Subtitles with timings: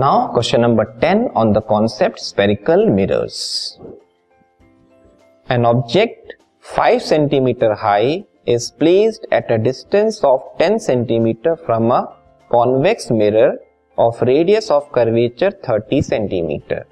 [0.00, 3.40] Now question number ten on the concept spherical mirrors
[5.46, 6.32] an object
[6.64, 8.14] five centimetre high
[8.48, 12.00] is placed at a distance of ten centimetre from a
[12.50, 13.58] convex mirror
[13.98, 16.84] of radius of curvature thirty centimetre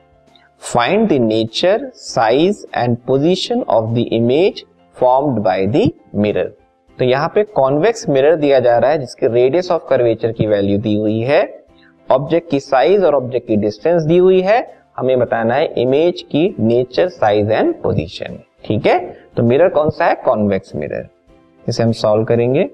[0.63, 4.65] find the nature size and position of the image
[4.97, 6.53] formed by the mirror
[6.99, 10.79] तो यहाँ पे convex mirror दिया जा रहा है, जिसके radius of curvature की value
[10.79, 11.47] दी हुई है।
[12.11, 14.59] ऑब्जेक्ट की साइज़ और ऑब्जेक्ट की डिस्टेंस दी हुई है।
[14.97, 18.99] हमें बताना है इमेज की नेचर साइज़ एंड पोजीशन ठीक है?
[19.37, 20.15] तो मिरर कौन सा है?
[20.15, 21.09] कॉन्वेक्स मिरर
[21.69, 22.65] इसे हम सॉल्व करेंगे।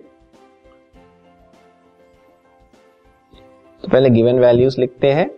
[3.82, 5.30] तो पहले गिवन वैल्यूज़ लिखते हैं।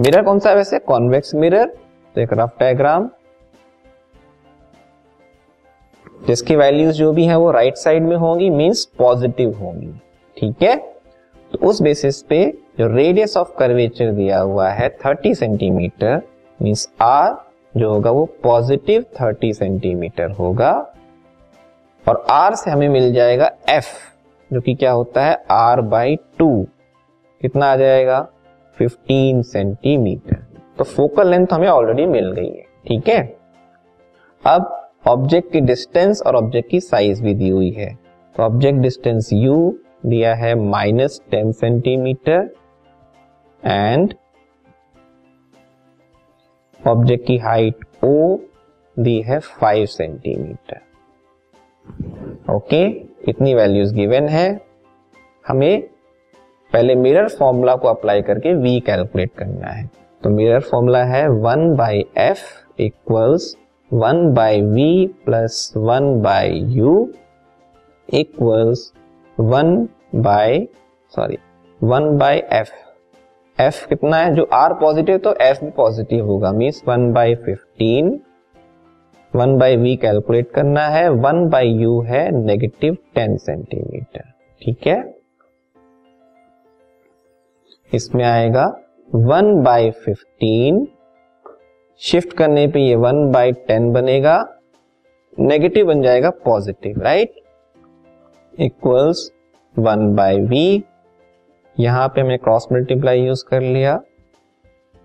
[0.00, 0.78] मिरर कौन सा है वैसे?
[0.78, 1.66] कॉन्वेक्स मिरर
[2.14, 3.08] तो एक रफ डायग्राम
[6.26, 9.92] जिसकी वैल्यूज़ जो भी है वो राइट right साइड में होंगी मींस पॉजिटिव होंगी।
[10.36, 10.93] ठीक है?
[11.54, 16.22] तो उस बेसिस पे जो रेडियस ऑफ़ कर्वेचर दिया हुआ है 30 सेंटीमीटर
[16.62, 17.34] मींस आर
[17.76, 20.72] जो होगा वो पॉजिटिव 30 सेंटीमीटर होगा।
[22.08, 23.86] और आर से हमें मिल जाएगा एफ़
[24.52, 26.66] जो कि क्या होता है आर बाई टू
[27.42, 28.28] कितना आ जाएगा?
[28.82, 30.36] 15 सेंटीमीटर
[30.78, 33.36] तो फोकल लेंथ हमें ऑलरेडी मिल गई है, ठीक है?
[34.46, 37.98] अब ऑब्जेक्ट की डिस्टेंस और ऑब्जेक्ट की साइज़ भी दी हुई है।
[38.36, 39.72] तो ऑब्जेक्ट डिस्टेंस u
[40.06, 42.50] दिया है minus ten centimetre
[43.62, 44.14] and
[46.80, 48.36] object की हाइट ओ
[48.96, 50.80] दी है फाइव सेंटीमीटर।
[52.54, 52.84] ओके,
[53.28, 54.48] इतनी वैल्यूज़ गिवन है।
[55.44, 55.82] हमें
[56.72, 59.88] पहले मिरर फॉर्मूला को अप्लाई करके वी कैलकुलेट करना है।
[60.22, 62.42] तो मिरर फॉर्मूला है one by F
[62.80, 63.56] equals
[63.90, 67.08] one by V plus one by U
[68.08, 68.92] equals
[69.40, 70.68] one by
[71.16, 71.38] sorry
[71.82, 72.68] one by F.
[73.60, 74.34] F कितना है?
[74.34, 78.20] जो आर पॉजिटिव तो एफ़ भी पॉजिटिव होगा। Means one by fifteen,
[79.36, 84.24] one by V calculate करना है। One by you है negative ten centimetre.
[84.62, 85.14] ठीक है?
[87.94, 88.80] इसमें आएगा
[89.14, 90.88] वन बाई फिफ्टीन।
[91.98, 94.60] शिफ्ट करने पे ये वन बाई टेन बनेगा।
[95.38, 97.43] नेगेटिव बन जाएगा positive, right?
[98.60, 99.30] Equals
[99.74, 100.84] one by V
[101.76, 104.00] यहाँ पे हमने क्रॉस मल्टीप्लाई यूज़ कर लिया।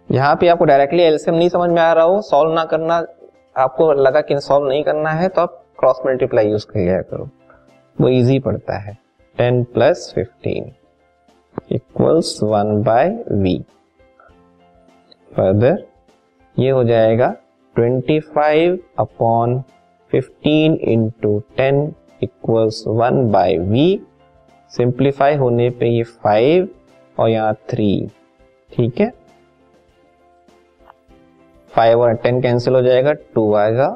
[0.10, 2.96] यहाँ पे आपको डायरेक्टली एल्सियम नहीं समझ में आ रहा हो। सॉल्व ना करना,
[3.58, 7.30] आपको लगा कि सॉल्व नहीं करना है तो आप क्रॉस मल्टीप्लाई यूज़ कर लिया करो।
[7.98, 8.98] वो इजी पड़ता है।
[9.38, 10.72] Ten plus fifteen
[11.72, 13.58] equals one by V
[15.32, 15.84] further
[16.58, 17.36] ये हो जाएगा
[17.76, 19.62] 25 five upon
[20.12, 24.00] fifteen into ten equals one by V
[24.72, 26.68] simplify होने पे ये फाइव
[27.18, 27.92] और यहाँ थ्री
[28.72, 29.12] ठीक है?
[31.72, 33.90] फाइव और टेन कैंसिल हो जाएगा टू आएगा.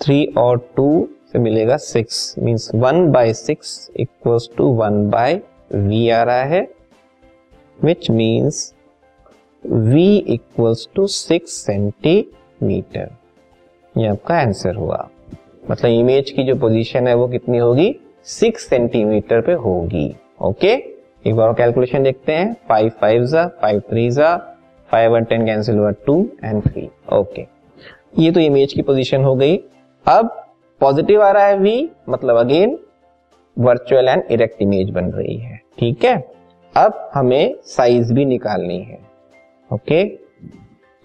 [0.00, 5.40] थ्री और टू से मिलेगा six means one by six equals to one by
[5.74, 6.66] V आ रहा है
[7.78, 8.72] which means
[9.64, 13.10] V equals to six centimetre
[13.94, 15.08] ये आपका आंसर हुआ।
[15.62, 17.94] मतलब इमेज की जो पोजीशन है वो कितनी होगी?
[18.24, 24.08] सिक्स सेंटीमीटर पे होगी। ओके एक बार कैलकुलेशन देखते हैं। फाइव फाइव जा फाइव थ्री
[24.10, 24.36] जा
[24.90, 27.46] फाइव और टेन कैंसिल हुआ टू एंड थ्री ओके
[28.18, 29.56] ये तो इमेज की पोजीशन हो गई।
[30.06, 30.28] अब
[30.80, 32.78] पॉजिटिव आ रहा है वी मतलब again
[33.56, 36.16] virtual and erect image बन रही है। ठीक है?
[36.74, 38.98] अब हमें साइज़ भी निकालनी है।
[39.70, 40.04] ओके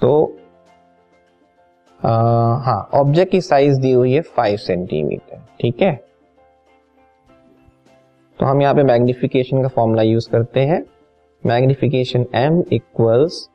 [0.01, 0.38] तो
[2.01, 5.93] हाँ ऑब्जेक्ट की साइज़ दी हुई है फाइव सेंटीमीटर ठीक है?
[8.39, 10.83] तो हम यहाँ पे मैग्निफिकेशन का फॉर्मूला यूज़ करते हैं।
[11.43, 13.47] Magnification M equals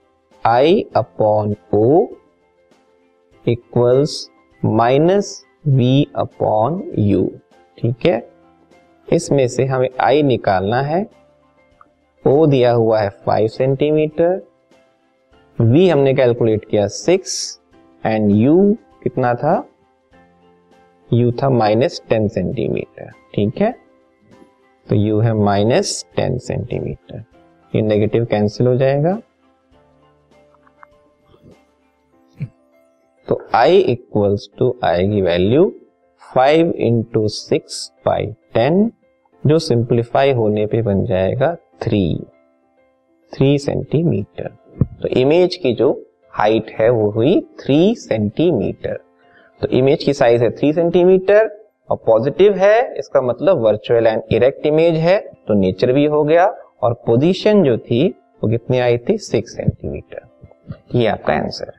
[0.45, 2.07] I upon O
[3.45, 4.29] equals
[4.63, 7.25] minus V upon U
[7.79, 8.29] ठीक है?
[9.09, 11.07] इसमें से हमें आई निकालना है।
[12.25, 14.41] ओ दिया हुआ है फाइव सेंटीमीटर
[15.59, 17.59] वी हमने कैलकुलेट किया सिक्स
[18.07, 19.69] एंड यू कितना था?
[21.13, 23.75] यू था माइनस टेन सेंटीमीटर ठीक है?
[24.89, 27.25] तो यू है माइनस टेन सेंटीमीटर
[27.77, 29.19] ये नेगेटिव कैंसिल हो जाएगा।
[33.29, 35.73] तो आई इक्वल्स टू आई आएगी value
[36.35, 38.93] five into six by ten
[39.47, 42.27] जो सिंप्लीफाई होने पे बन जाएगा थ्री
[43.33, 44.49] थ्री सेंटीमीटर
[45.03, 45.93] तो इमेज की जो
[46.33, 49.01] हाइट है वो हुई थ्री सेंटीमीटर
[49.61, 51.51] तो इमेज की साइज़ है थ्री सेंटीमीटर
[51.91, 55.19] और पॉजिटिव है, इसका मतलब वर्चुअल एंड इरेक्ट इमेज है
[55.49, 56.47] तो नेचर भी हो गया
[56.83, 58.09] और पोजीशन जो थी
[58.43, 59.19] वो कितनी आई थी?
[59.19, 60.29] सिक्स सेंटीमीटर
[60.95, 61.73] ये आपका answer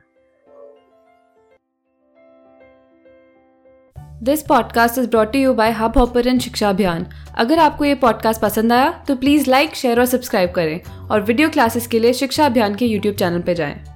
[4.22, 7.06] this podcast is brought you by Hub Hopper शिक्षा अभियान
[7.38, 11.48] अगर आपको ये पॉडकास्ट पसंद आया तो प्लीज़ लाइक शेयर और सब्सक्राइब करें और वीडियो
[11.48, 13.93] क्लासेस के लिए शिक्षा अभियान के यूट्यूब चैनल पर जाएँ।